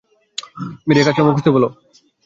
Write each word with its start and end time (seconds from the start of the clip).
বেরিয়ে 0.87 1.05
কাজকর্ম 1.07 1.29
খুঁজতে 1.33 1.49
বলো। 1.55 1.67